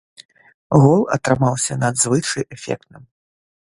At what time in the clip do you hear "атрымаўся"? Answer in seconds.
1.17-1.73